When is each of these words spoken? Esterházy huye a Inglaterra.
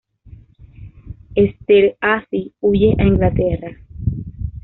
Esterházy 1.43 2.41
huye 2.59 2.95
a 2.97 3.03
Inglaterra. 3.05 3.77